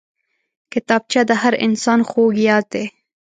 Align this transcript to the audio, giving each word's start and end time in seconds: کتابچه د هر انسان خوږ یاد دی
کتابچه 0.71 1.21
د 1.29 1.31
هر 1.41 1.53
انسان 1.65 1.99
خوږ 2.09 2.33
یاد 2.47 2.65
دی 2.73 2.85